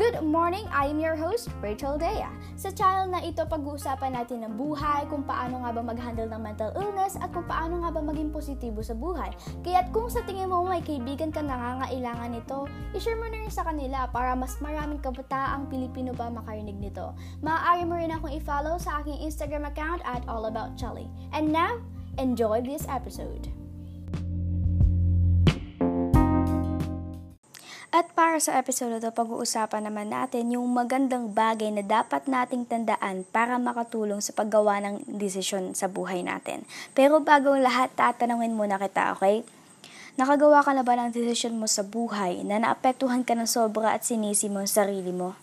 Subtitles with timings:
[0.00, 0.64] Good morning!
[0.72, 2.24] I am your host, Rachel Dea.
[2.56, 6.72] Sa channel na ito, pag-uusapan natin ng buhay, kung paano nga ba mag-handle ng mental
[6.72, 9.28] illness, at kung paano nga ba maging positibo sa buhay.
[9.60, 12.64] Kaya't kung sa tingin mo may kaibigan ka nangangailangan nito,
[12.96, 17.12] ishare mo na rin sa kanila para mas maraming kabataang Pilipino pa makarinig nito.
[17.44, 21.12] Maaari mo rin akong i-follow sa aking Instagram account at allaboutchelly.
[21.36, 21.76] And now,
[22.16, 23.59] enjoy this episode!
[28.30, 33.58] Para sa episode ito, pag-uusapan naman natin yung magandang bagay na dapat nating tandaan para
[33.58, 36.62] makatulong sa paggawa ng desisyon sa buhay natin.
[36.94, 39.42] Pero bago lahat, tatanungin muna kita, okay?
[40.14, 44.06] Nakagawa ka na ba ng desisyon mo sa buhay na naapektuhan ka ng sobra at
[44.06, 45.34] sinisi mo ang sarili mo?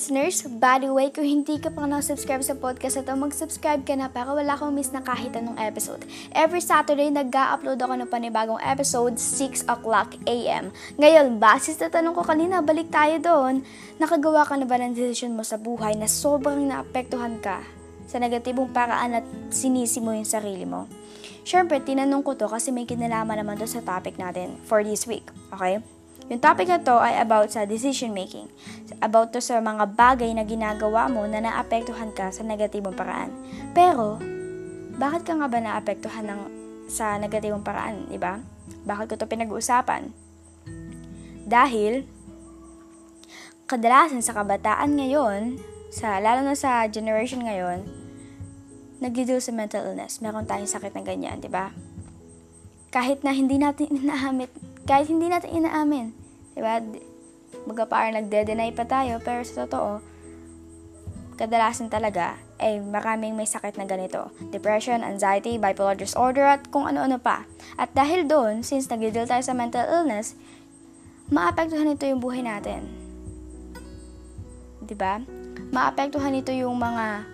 [0.00, 0.48] Listeners!
[0.48, 4.32] By the way, kung hindi ka pa na-subscribe sa podcast na mag-subscribe ka na para
[4.32, 6.08] wala kang miss na kahit anong episode.
[6.32, 10.72] Every Saturday, nag-upload ako ng panibagong episode, 6 o'clock a.m.
[10.96, 13.60] Ngayon, basis na tanong ko kanina, balik tayo doon.
[14.00, 17.60] Nakagawa ka na ba ng decision mo sa buhay na sobrang naapektuhan ka
[18.08, 20.88] sa negatibong paraan at sinisi mo yung sarili mo?
[21.44, 25.28] Siyempre, tinanong ko to kasi may kinalaman naman to sa topic natin for this week.
[25.52, 25.84] Okay?
[26.30, 28.46] Yung topic na to ay about sa decision making.
[29.02, 33.34] About to sa mga bagay na ginagawa mo na naapektuhan ka sa negatibong paraan.
[33.74, 34.22] Pero,
[34.94, 36.40] bakit ka nga ba naapektuhan ng,
[36.86, 38.38] sa negatibong paraan, di ba?
[38.86, 40.14] Bakit ko to pinag-uusapan?
[41.50, 42.06] Dahil,
[43.66, 45.58] kadalasan sa kabataan ngayon,
[45.90, 47.82] sa, lalo na sa generation ngayon,
[49.02, 50.22] nagdidil sa mental illness.
[50.22, 51.74] Meron tayong sakit na ganyan, di ba?
[52.94, 54.54] Kahit na hindi natin inaamit,
[54.86, 56.19] kahit hindi natin inaamin,
[56.60, 56.76] Diba?
[57.64, 60.04] Baga parang nagde-deny pa tayo, pero sa totoo,
[61.40, 64.28] kadalasan talaga ay maraming may sakit na ganito.
[64.52, 67.48] Depression, anxiety, bipolar disorder, at kung ano-ano pa.
[67.80, 70.36] At dahil doon, since nag-deal tayo sa mental illness,
[71.32, 72.84] maapektuhan ito yung buhay natin.
[74.84, 75.22] 'Di ba?
[75.70, 77.24] Maapektuhan ito yung mga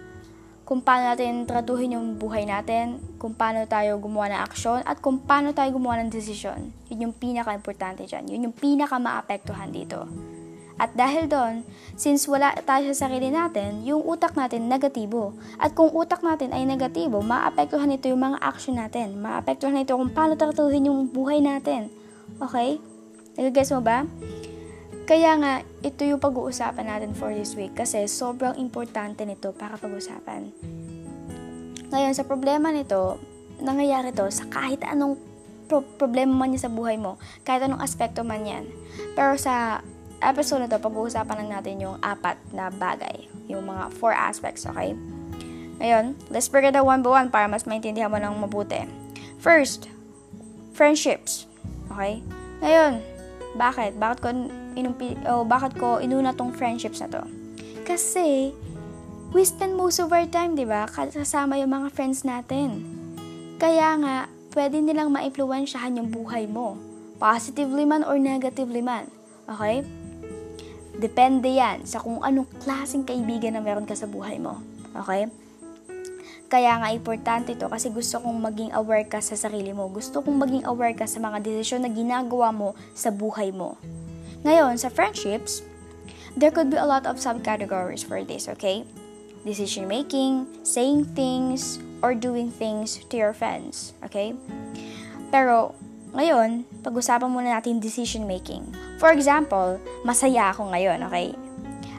[0.66, 5.22] kung paano natin tratuhin yung buhay natin, kung paano tayo gumawa ng aksyon, at kung
[5.22, 6.74] paano tayo gumawa ng desisyon.
[6.90, 8.26] Yun yung pinaka-importante dyan.
[8.26, 10.10] Yun yung pinaka-maapektuhan dito.
[10.76, 11.62] At dahil doon,
[11.94, 15.38] since wala tayo sa sarili natin, yung utak natin negatibo.
[15.56, 19.22] At kung utak natin ay negatibo, maapektuhan ito yung mga action natin.
[19.22, 21.94] Maapektuhan ito kung paano tratuhin yung buhay natin.
[22.42, 22.82] Okay?
[23.38, 24.02] Nagagets mo ba?
[25.06, 30.50] Kaya nga, ito yung pag-uusapan natin for this week kasi sobrang importante nito para pag-usapan.
[31.94, 33.22] Ngayon, sa problema nito,
[33.62, 35.14] nangyayari to sa kahit anong
[35.70, 38.66] pro- problema man niya sa buhay mo, kahit anong aspekto man yan.
[39.14, 39.78] Pero sa
[40.18, 44.98] episode na to, pag-uusapan lang natin yung apat na bagay, yung mga four aspects, okay?
[45.78, 48.82] Ngayon, let's break it down one by one para mas maintindihan mo ng mabuti.
[49.38, 49.86] First,
[50.74, 51.46] friendships.
[51.94, 52.26] Okay?
[52.58, 52.98] Ngayon,
[53.54, 53.94] bakit?
[54.00, 54.28] Bakit ko
[54.76, 57.22] inumpi, oh, bakit ko inuna tong friendships na to?
[57.82, 58.52] Kasi
[59.32, 60.86] we spend most of our time, 'di ba?
[60.86, 62.84] Kasama yung mga friends natin.
[63.56, 64.16] Kaya nga,
[64.52, 66.76] pwede nilang maimpluwensyahan yung buhay mo.
[67.16, 69.08] Positively man or negatively man.
[69.48, 69.80] Okay?
[70.96, 74.60] Depende yan sa kung anong klaseng kaibigan na meron ka sa buhay mo.
[74.92, 75.28] Okay?
[76.46, 79.90] Kaya nga importante ito kasi gusto kong maging aware ka sa sarili mo.
[79.90, 83.76] Gusto kong maging aware ka sa mga desisyon na ginagawa mo sa buhay mo.
[84.44, 85.62] Ngayon, sa friendships,
[86.36, 88.84] there could be a lot of subcategories for this, okay?
[89.46, 94.36] Decision making, saying things, or doing things to your friends, okay?
[95.32, 95.72] Pero,
[96.12, 98.64] ngayon, pag-usapan muna natin decision making.
[99.00, 101.32] For example, masaya ako ngayon, okay?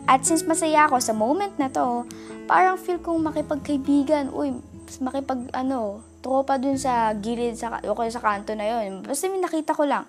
[0.08, 2.08] At since masaya ako sa moment na to,
[2.48, 4.58] parang feel kong makipagkaibigan, uy,
[5.04, 9.76] makipag, ano, tropa dun sa gilid, sa, o sa kanto na yon Basta may nakita
[9.76, 10.08] ko lang.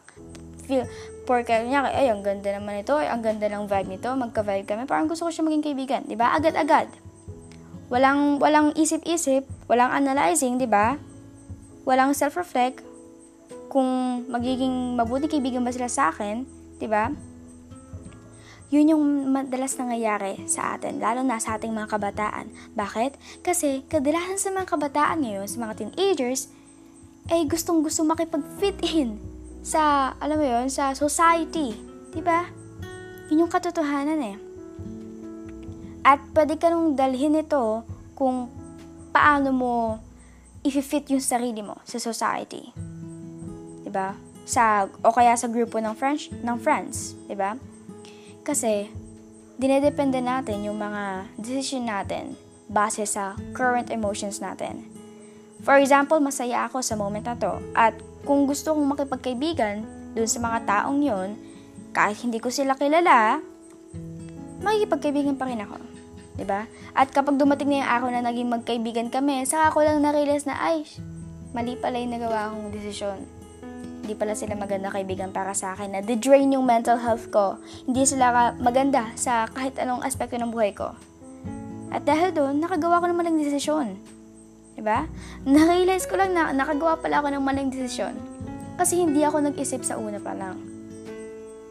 [0.68, 0.84] Feel,
[1.24, 4.84] porque niya, ay, ang ganda naman ito, ay, ang ganda ng vibe nito, magka-vibe kami.
[4.84, 6.36] Parang gusto ko siya maging kaibigan, di ba?
[6.36, 6.92] Agad-agad.
[7.88, 11.00] Walang, walang isip-isip, walang analyzing, di ba?
[11.88, 12.84] Walang self-reflect,
[13.72, 16.44] kung magiging mabuti kaibigan ba sila sa akin,
[16.76, 17.12] di ba?
[18.68, 22.52] Yun yung madalas nangyayari sa atin, lalo na sa ating mga kabataan.
[22.76, 23.40] Bakit?
[23.40, 26.52] Kasi kadalasan sa mga kabataan ngayon, sa mga teenagers,
[27.32, 29.20] ay gustong gusto makipag-fit in
[29.68, 31.76] sa, alam mo yun, sa society.
[32.16, 32.48] Diba?
[33.28, 34.36] Yun yung katotohanan eh.
[36.08, 37.84] At pwede ka nung dalhin ito
[38.16, 38.48] kung
[39.12, 40.00] paano mo
[40.64, 42.72] i-fit yung sarili mo sa society.
[43.84, 44.16] Diba?
[44.48, 47.12] Sa, o kaya sa grupo ng friends, ng friends.
[47.28, 47.60] Diba?
[48.48, 48.88] Kasi,
[49.60, 52.40] dinedepende natin yung mga decision natin
[52.72, 54.88] base sa current emotions natin.
[55.60, 57.92] For example, masaya ako sa moment na to at
[58.24, 59.82] kung gusto kong makipagkaibigan
[60.14, 61.38] dun sa mga taong yon,
[61.92, 63.42] kahit hindi ko sila kilala,
[64.62, 65.76] makikipagkaibigan pa rin ako.
[65.78, 65.86] ba?
[66.38, 66.60] Diba?
[66.94, 70.58] At kapag dumating na yung araw na naging magkaibigan kami, saka ko lang na-realize na,
[70.58, 70.86] ay,
[71.50, 73.18] mali pala yung nagawa kong desisyon.
[74.02, 77.60] Hindi pala sila maganda kaibigan para sa akin na de-drain yung mental health ko.
[77.84, 80.96] Hindi sila maganda sa kahit anong aspekto ng buhay ko.
[81.92, 83.36] At dahil doon, nakagawa ko ng maling
[84.78, 84.86] desisyon.
[84.86, 84.98] Diba?
[85.42, 88.14] Na-realize ko lang na nakagawa pala ako ng maling desisyon.
[88.78, 90.62] Kasi hindi ako nag-isip sa una pa lang.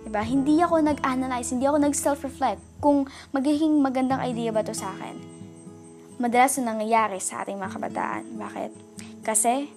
[0.03, 0.23] Diba?
[0.23, 5.15] Hindi ako nag-analyze, hindi ako nag-self-reflect kung magiging magandang idea ba to sa akin.
[6.19, 8.23] Madalas na nangyayari sa ating mga kabataan.
[8.35, 8.71] Bakit?
[9.23, 9.71] Kasi,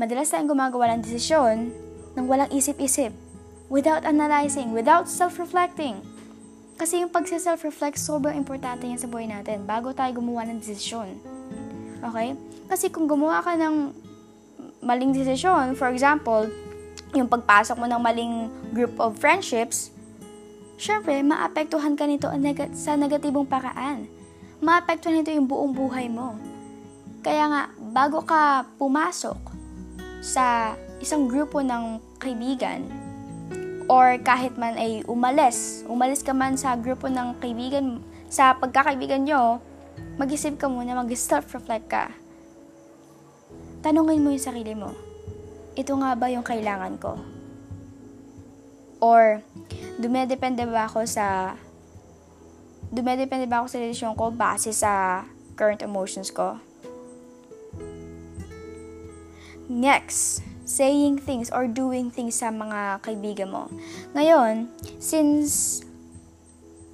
[0.00, 1.72] madalas tayong gumagawa ng desisyon
[2.12, 3.12] nang walang isip-isip,
[3.72, 6.04] without analyzing, without self-reflecting.
[6.76, 11.16] Kasi yung pag-self-reflect, sobrang importante yan sa buhay natin bago tayo gumawa ng desisyon.
[12.04, 12.36] Okay?
[12.70, 13.92] Kasi kung gumawa ka ng
[14.82, 16.50] maling desisyon, for example,
[17.14, 18.34] yung pagpasok mo ng maling
[18.74, 19.94] group of friendships,
[20.80, 22.26] syempre, maapektuhan ka nito
[22.74, 24.10] sa negatibong paraan.
[24.58, 26.34] Maapektuhan nito yung buong buhay mo.
[27.22, 27.62] Kaya nga,
[27.94, 29.38] bago ka pumasok
[30.18, 32.86] sa isang grupo ng kaibigan,
[33.90, 39.62] or kahit man ay umalis, umalis ka man sa grupo ng kaibigan, sa pagkakaibigan nyo,
[40.16, 42.10] mag-isip ka muna, mag-self-reflect ka
[43.82, 44.94] tanungin mo yung sarili mo,
[45.74, 47.18] ito nga ba yung kailangan ko?
[49.02, 49.42] Or,
[49.98, 51.58] dumedepende ba ako sa
[52.92, 55.24] dumedepende ba ako sa desisyon ko base sa
[55.58, 56.62] current emotions ko?
[59.66, 63.72] Next, saying things or doing things sa mga kaibigan mo.
[64.14, 64.70] Ngayon,
[65.02, 65.82] since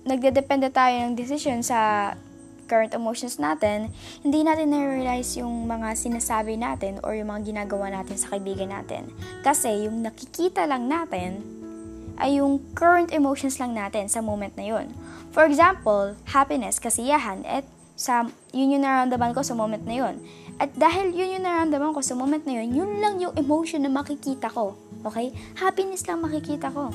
[0.08, 2.14] nagdedepende tayo ng decision sa
[2.69, 3.88] current emotions natin,
[4.20, 9.09] hindi natin na-realize yung mga sinasabi natin or yung mga ginagawa natin sa kaibigan natin.
[9.41, 11.41] Kasi yung nakikita lang natin
[12.20, 14.93] ay yung current emotions lang natin sa moment na yun.
[15.32, 17.65] For example, happiness, kasiyahan, at
[17.99, 20.15] sa, yun yung nararamdaman ko sa moment na yun.
[20.59, 23.91] At dahil yun yung nararamdaman ko sa moment na yun, yun lang yung emotion na
[23.91, 24.79] makikita ko.
[25.06, 25.35] Okay?
[25.59, 26.91] Happiness lang makikita ko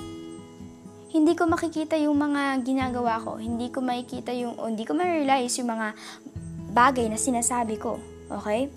[1.13, 3.38] hindi ko makikita yung mga ginagawa ko.
[3.38, 5.94] Hindi ko makikita yung, o hindi ko ma-realize yung mga
[6.74, 8.01] bagay na sinasabi ko.
[8.33, 8.74] Okay?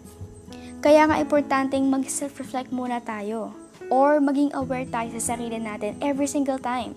[0.84, 3.56] Kaya nga importanteng mag-self-reflect muna tayo.
[3.88, 6.92] Or maging aware tayo sa sarili natin every single time.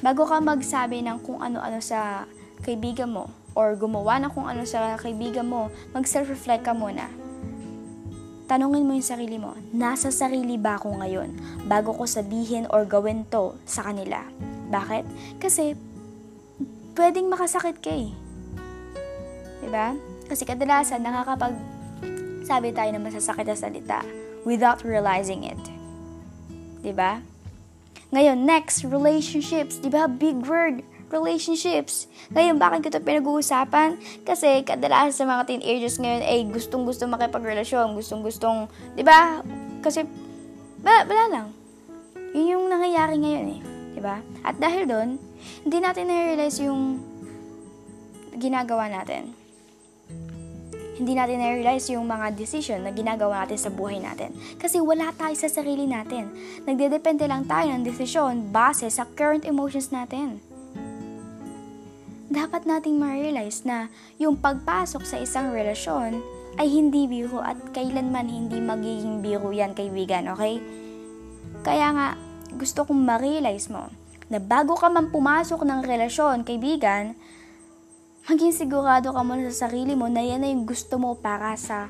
[0.00, 2.24] Bago ka magsabi ng kung ano-ano sa
[2.64, 7.12] kaibigan mo, or gumawa ng kung ano sa kaibigan mo, mag-self-reflect ka muna.
[8.44, 11.32] Tanungin mo yung sarili mo, nasa sarili ba ako ngayon
[11.64, 14.20] bago ko sabihin or gawin to sa kanila?
[14.68, 15.04] Bakit?
[15.40, 15.72] Kasi,
[16.92, 18.12] pwedeng makasakit ka eh.
[19.64, 19.96] Diba?
[20.28, 21.56] Kasi kadalasan, nakakapag
[22.44, 24.00] sabi tayo ng masasakit na salita
[24.44, 25.60] without realizing it.
[26.84, 27.24] Diba?
[28.12, 29.80] Ngayon, next, relationships.
[29.80, 30.04] Diba?
[30.04, 30.84] Big word.
[31.12, 32.06] Relationships.
[32.32, 33.98] Ngayon, bakit ko ito pinag-uusapan?
[34.22, 37.96] Kasi kadalasan sa mga teenagers ngayon ay gustong-gustong makipagrelasyon.
[37.96, 39.44] Gustong-gustong, di ba?
[39.84, 40.04] Kasi,
[40.80, 41.46] ba, wala lang.
[42.34, 43.60] Yun yung nangyayari ngayon eh.
[43.94, 44.18] 'di ba?
[44.42, 45.08] At dahil doon,
[45.62, 46.98] hindi natin na-realize yung
[48.34, 49.30] ginagawa natin.
[50.94, 54.34] Hindi natin na-realize yung mga decision na ginagawa natin sa buhay natin.
[54.58, 56.30] Kasi wala tayo sa sarili natin.
[56.66, 60.38] Nagdedepende lang tayo ng desisyon base sa current emotions natin.
[62.34, 63.86] Dapat nating ma-realize na
[64.18, 66.18] yung pagpasok sa isang relasyon
[66.58, 70.58] ay hindi biro at kailanman hindi magiging biro yan, kaibigan, okay?
[71.62, 72.08] Kaya nga,
[72.58, 73.86] gusto kong ma-realize mo
[74.26, 77.14] na bago ka man pumasok ng relasyon, kaibigan,
[78.26, 81.86] maging sigurado ka muna sa sarili mo na yan na yung gusto mo para sa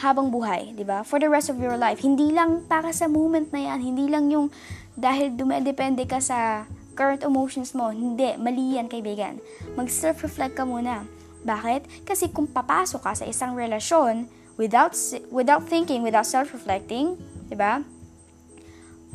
[0.00, 1.04] habang buhay, di ba?
[1.04, 2.00] For the rest of your life.
[2.00, 3.84] Hindi lang para sa moment na yan.
[3.84, 4.48] Hindi lang yung
[4.96, 6.64] dahil dumedepende ka sa
[7.00, 7.88] current emotions mo.
[7.88, 9.40] Hindi, mali yan, kaibigan.
[9.80, 11.08] Mag-self-reflect ka muna.
[11.48, 12.04] Bakit?
[12.04, 14.28] Kasi kung papasok ka sa isang relasyon
[14.60, 14.92] without
[15.32, 17.16] without thinking, without self-reflecting,
[17.48, 17.80] di ba?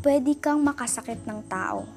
[0.06, 1.90] pwede kang makasakit ng tao.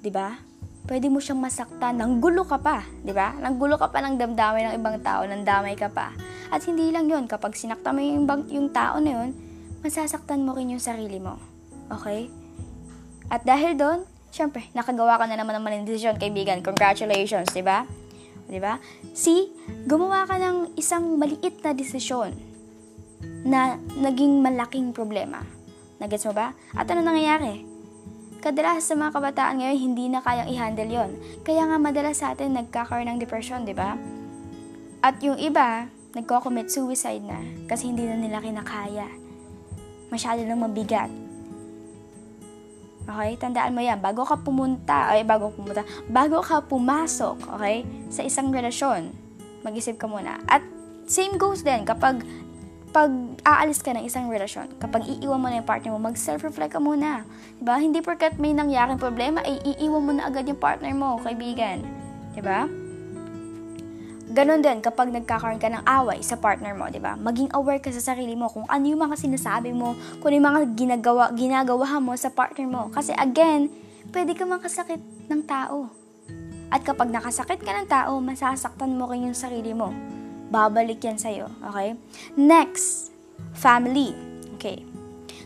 [0.00, 0.40] 'Di ba?
[0.88, 3.36] Pwede mo siyang masaktan, nang gulo ka pa, 'di ba?
[3.36, 6.16] Nang gulo ka pa ng damdamin ng ibang tao, nang damay ka pa.
[6.48, 9.36] At hindi lang 'yon, kapag sinaktan mo yung, ibang, yung tao na 'yon,
[9.84, 11.36] masasaktan mo rin yung sarili mo.
[11.92, 12.32] Okay?
[13.28, 16.60] At dahil doon, syempre, nakagawa ka na naman ng maling desisyon, kaibigan.
[16.60, 17.88] Congratulations, 'di ba?
[18.44, 18.76] 'Di ba?
[19.16, 19.48] See,
[19.88, 22.36] gumawa ka ng isang maliit na desisyon
[23.48, 25.40] na naging malaking problema.
[25.96, 26.52] Nagets mo ba?
[26.76, 27.64] At ano nangyayari?
[28.44, 31.10] Kadalas sa mga kabataan ngayon, hindi na kayang i-handle yon.
[31.42, 33.96] Kaya nga madalas sa atin nagkakaroon ng depression, di ba?
[35.00, 39.08] At yung iba, nagko-commit suicide na kasi hindi na nila kinakaya.
[40.12, 41.25] Masyado nang mabigat.
[43.06, 43.38] Okay?
[43.38, 44.02] Tandaan mo yan.
[44.02, 49.14] Bago ka pumunta, ay bago pumunta, bago ka pumasok, okay, sa isang relasyon,
[49.62, 50.42] mag-isip ka muna.
[50.50, 50.62] At
[51.06, 52.26] same goes din kapag
[52.96, 53.12] pag
[53.44, 57.28] aalis ka ng isang relasyon, kapag iiwan mo na yung partner mo, mag-self-reflect ka muna.
[57.60, 57.76] Diba?
[57.76, 61.84] Hindi porkat may nangyaring problema, ay iiwan mo na agad yung partner mo, kaibigan.
[62.32, 62.85] Diba?
[64.36, 67.16] Ganon din kapag nagkakaroon ka ng away sa partner mo, di ba?
[67.16, 70.48] Maging aware ka sa sarili mo kung ano yung mga sinasabi mo, kung ano yung
[70.52, 72.92] mga ginagawa, ginagawa mo sa partner mo.
[72.92, 73.72] Kasi again,
[74.12, 75.00] pwede ka makasakit
[75.32, 75.88] ng tao.
[76.68, 79.96] At kapag nakasakit ka ng tao, masasaktan mo rin yung sarili mo
[80.50, 81.50] babalik yan sa'yo.
[81.70, 81.98] Okay?
[82.38, 83.10] Next,
[83.54, 84.14] family.
[84.58, 84.82] Okay.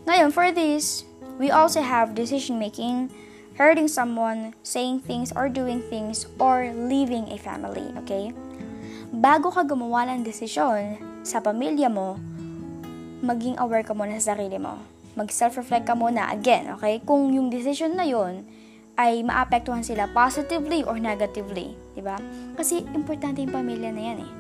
[0.05, 1.05] Ngayon, for this,
[1.41, 3.13] we also have decision making,
[3.57, 7.93] hurting someone, saying things or doing things, or leaving a family.
[8.05, 8.33] Okay?
[9.11, 10.95] Bago ka gumawa ng desisyon
[11.26, 12.14] sa pamilya mo,
[13.26, 14.79] maging aware ka muna sa sarili mo.
[15.19, 17.02] Mag-self-reflect ka muna again, okay?
[17.02, 18.47] Kung yung decision na yon
[18.95, 22.23] ay maapektuhan sila positively or negatively, di ba?
[22.55, 24.31] Kasi importante yung pamilya na yan eh.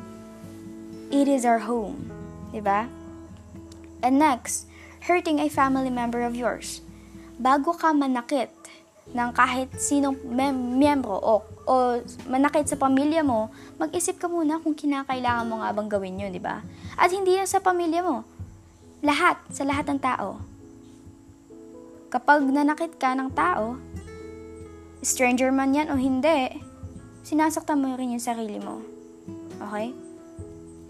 [1.10, 2.06] It is our home.
[2.54, 2.86] Diba?
[4.06, 4.70] And next,
[5.10, 6.78] hurting a family member of yours.
[7.42, 8.54] Bago ka manakit
[9.10, 11.74] ng kahit sinong mem- miyembro o, o
[12.30, 16.42] manakit sa pamilya mo, mag-isip ka muna kung kinakailangan mo nga bang gawin yun, di
[16.42, 16.62] ba?
[16.94, 18.22] At hindi yan sa pamilya mo.
[19.02, 20.38] Lahat, sa lahat ng tao.
[22.10, 23.78] Kapag nanakit ka ng tao,
[25.00, 26.60] stranger man yan o hindi,
[27.22, 28.82] sinasaktan mo rin yung sarili mo.
[29.60, 30.09] Okay?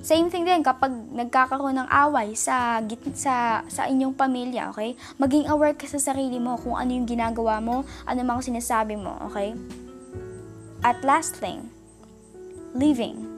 [0.00, 2.80] Same thing din kapag nagkakaroon ng away sa
[3.12, 4.96] sa sa inyong pamilya, okay?
[5.20, 9.12] Maging aware ka sa sarili mo kung ano yung ginagawa mo, ano mga sinasabi mo,
[9.28, 9.52] okay?
[10.80, 11.68] At last thing,
[12.72, 13.28] leaving.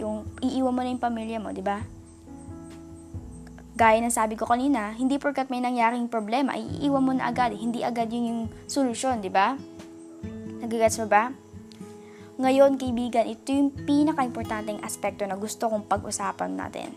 [0.00, 1.84] Yung iiwan mo na yung pamilya mo, di ba?
[3.76, 7.52] Gaya ng sabi ko kanina, hindi porkat may nangyaring problema, iiwan mo na agad.
[7.52, 9.60] Hindi agad yun yung solusyon, di ba?
[10.64, 11.41] Nagigets mo ba?
[12.42, 16.90] Ngayon, kaibigan, ito yung pinaka-importanting aspekto na gusto kong pag-usapan natin.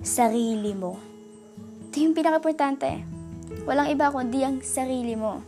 [0.00, 0.96] Sarili mo.
[1.84, 3.04] Ito yung pinaka-importante.
[3.68, 5.44] Walang iba kundi ang sarili mo.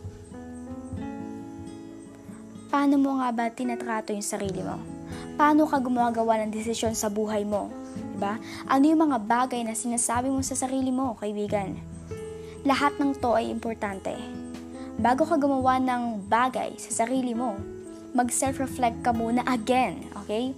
[2.69, 4.77] Paano mo nga ba tinatrato yung sarili mo?
[5.33, 7.73] Paano ka gumagawa ng desisyon sa buhay mo?
[8.13, 8.37] Diba?
[8.69, 11.73] Ano yung mga bagay na sinasabi mo sa sarili mo, kaibigan?
[12.69, 14.13] Lahat ng to ay importante.
[15.01, 17.57] Bago ka gumawa ng bagay sa sarili mo,
[18.11, 20.51] mag-self-reflect ka muna again, okay?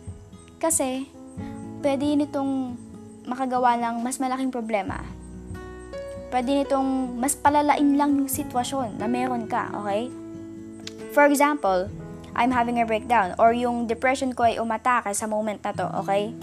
[0.57, 1.05] Kasi,
[1.83, 2.73] pwede nitong
[3.29, 5.03] makagawa ng mas malaking problema.
[6.33, 10.09] Pwede nitong mas palalain lang yung sitwasyon na meron ka, okay?
[11.13, 11.93] For example,
[12.33, 16.33] I'm having a breakdown or yung depression ko ay umatake sa moment na to, okay?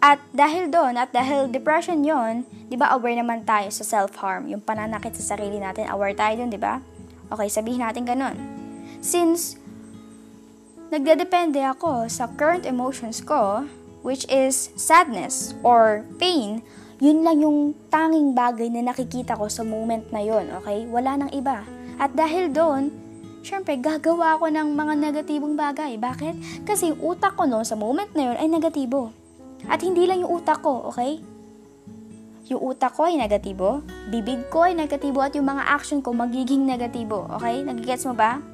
[0.00, 4.64] At dahil doon, at dahil depression yon, di ba aware naman tayo sa self-harm, yung
[4.64, 6.80] pananakit sa sarili natin, aware tayo dun, di ba?
[7.28, 8.63] Okay, sabihin natin ganun.
[9.04, 9.60] Since
[10.88, 13.68] nagdedepende ako sa current emotions ko,
[14.00, 16.64] which is sadness or pain,
[17.04, 20.88] yun lang yung tanging bagay na nakikita ko sa moment na yon, okay?
[20.88, 21.68] Wala nang iba.
[22.00, 22.88] At dahil doon,
[23.44, 26.00] syempre, gagawa ako ng mga negatibong bagay.
[26.00, 26.64] Bakit?
[26.64, 29.12] Kasi yung utak ko no, sa moment na yun ay negatibo.
[29.68, 31.20] At hindi lang yung utak ko, okay?
[32.48, 36.64] Yung utak ko ay negatibo, bibig ko ay negatibo, at yung mga action ko magiging
[36.64, 37.60] negatibo, okay?
[37.60, 38.53] Nagigets mo ba?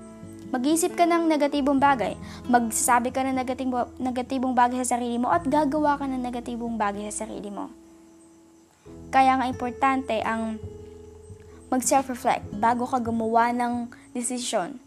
[0.50, 2.18] Mag-isip ka ng negatibong bagay.
[2.50, 7.06] Magsasabi ka ng negatibong, negatibong bagay sa sarili mo at gagawa ka ng negatibong bagay
[7.06, 7.70] sa sarili mo.
[9.14, 10.58] Kaya nga importante ang
[11.70, 14.82] mag-self-reflect bago ka gumawa ng desisyon.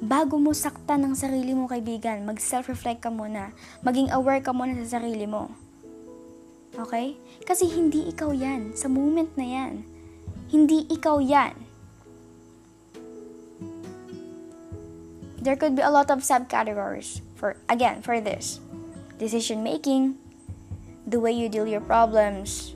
[0.00, 3.52] Bago mo saktan ng sarili mo, kaibigan, mag-self-reflect ka muna.
[3.84, 5.52] Maging aware ka muna sa sarili mo.
[6.76, 7.16] Okay?
[7.44, 8.72] Kasi hindi ikaw yan.
[8.76, 9.84] Sa moment na yan.
[10.52, 11.63] Hindi ikaw yan.
[15.44, 18.64] There could be a lot of subcategories for again for this.
[19.20, 20.16] Decision making
[21.04, 22.72] the way you deal your problems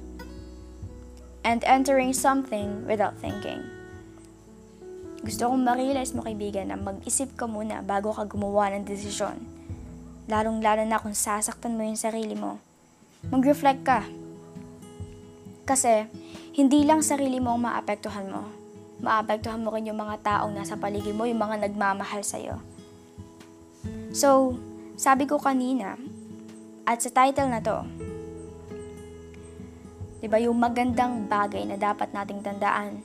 [1.41, 3.65] and entering something without thinking.
[5.25, 9.41] Gusto kong ma-realize mo kaibigan na mag-isip ka muna bago ka gumawa ng desisyon.
[10.29, 12.61] Lalong lalo na kung sasaktan mo yung sarili mo.
[13.33, 14.05] Mag-reflect ka.
[15.65, 16.07] Kasi
[16.55, 18.58] hindi lang sarili mo ang maapektuhan mo
[18.99, 22.59] maapektuhan mo rin yung mga taong nasa paligid mo, yung mga nagmamahal sa'yo.
[24.11, 24.59] So,
[24.99, 25.95] sabi ko kanina,
[26.89, 27.85] at sa title na to,
[30.19, 33.05] di ba yung magandang bagay na dapat nating tandaan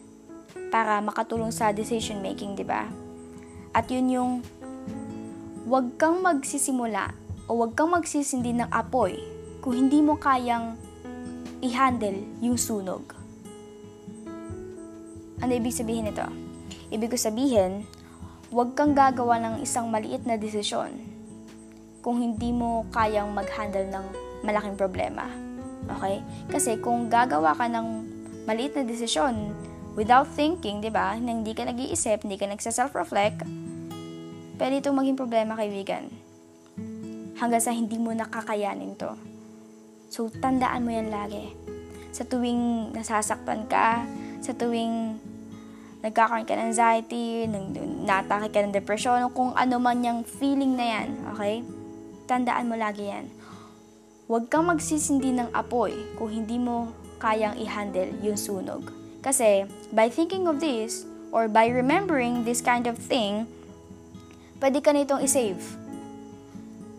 [0.73, 2.89] para makatulong sa decision making, di ba?
[3.75, 4.31] At yun yung,
[5.69, 7.13] wag kang magsisimula
[7.45, 9.19] o huwag kang magsisindi ng apoy
[9.61, 10.75] kung hindi mo kayang
[11.63, 13.22] i-handle yung sunog.
[15.43, 16.23] Ano ibig sabihin nito?
[16.87, 17.83] Ibig ko sabihin,
[18.47, 20.95] huwag kang gagawa ng isang maliit na desisyon
[21.99, 24.05] kung hindi mo kayang mag-handle ng
[24.47, 25.27] malaking problema.
[25.99, 26.23] Okay?
[26.47, 27.87] Kasi kung gagawa ka ng
[28.47, 29.51] maliit na desisyon
[29.99, 33.43] without thinking, di ba, na hindi ka nag-iisip, hindi ka nagsa-self-reflect,
[34.55, 36.07] pwede itong maging problema, kaibigan.
[37.35, 39.11] Hanggang sa hindi mo nakakayanin to.
[40.07, 41.51] So, tandaan mo yan lagi.
[42.15, 44.07] Sa tuwing nasasaktan ka,
[44.39, 45.19] sa tuwing
[46.03, 47.47] nagkakaroon ka ng anxiety,
[48.03, 51.63] natake ka ng depression, kung ano man yung feeling na yan, okay?
[52.27, 53.31] Tandaan mo lagi yan
[54.23, 58.87] Huwag kang magsisindi ng apoy kung hindi mo kayang i-handle yung sunog.
[59.19, 61.03] Kasi by thinking of this
[61.35, 63.43] or by remembering this kind of thing,
[64.63, 65.59] pwede ka nitong isave.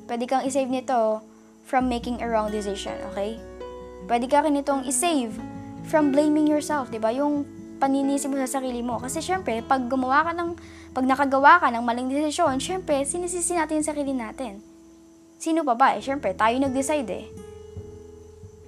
[0.04, 1.25] Pwede kang isave nito
[1.64, 3.40] from making a wrong decision, okay?
[4.04, 5.32] Pwede ka rin itong isave
[5.88, 7.08] from blaming yourself, di ba?
[7.08, 8.98] Yung paninisi mo sa sarili mo.
[9.02, 10.50] Kasi syempre, pag gumawa ka ng,
[10.94, 14.62] pag nakagawa ka ng maling desisyon, syempre, sinisisi natin yung sarili natin.
[15.38, 15.86] Sino pa ba?
[15.98, 17.26] Eh, syempre, tayo nag-decide eh.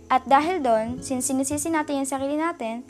[0.06, 2.86] At dahil doon, since sinisisi natin yung sarili natin,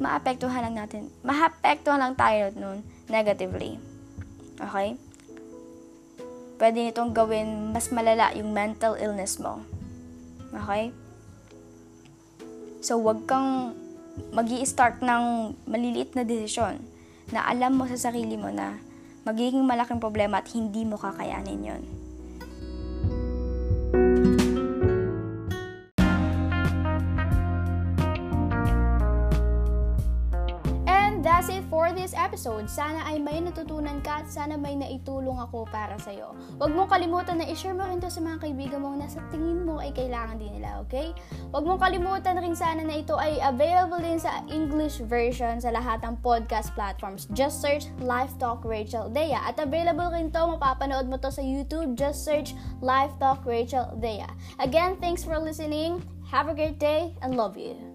[0.00, 2.80] maapektuhan lang natin, maapektuhan lang tayo nun
[3.12, 3.76] negatively.
[4.56, 4.96] Okay?
[6.56, 9.60] Pwede nitong gawin mas malala yung mental illness mo.
[10.52, 10.96] Okay?
[12.80, 13.76] So, wag kang
[14.30, 16.82] mag start ng maliliit na desisyon
[17.30, 18.78] na alam mo sa sarili mo na
[19.22, 21.82] magiging malaking problema at hindi mo kakayanin yon.
[31.90, 32.70] For this episode.
[32.70, 36.38] Sana ay may natutunan ka at sana may naitulong ako para sa'yo.
[36.62, 39.82] Huwag mong kalimutan na i-share mo rin to sa mga kaibigan mong nasa tingin mo
[39.82, 41.10] ay kailangan din nila, okay?
[41.50, 45.98] Huwag mong kalimutan rin sana na ito ay available din sa English version sa lahat
[46.06, 47.26] ng podcast platforms.
[47.34, 49.34] Just search Life Talk Rachel Dea.
[49.34, 51.98] At available rin to, mapapanood mo to sa YouTube.
[51.98, 54.30] Just search Life Talk Rachel Dea.
[54.62, 56.06] Again, thanks for listening.
[56.30, 57.89] Have a great day and love you.